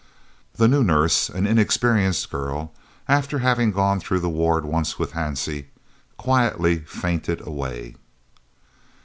[0.55, 2.73] The new nurse, an inexperienced girl,
[3.07, 5.67] after having gone through the ward once with Hansie,
[6.17, 7.93] quietly fainted away.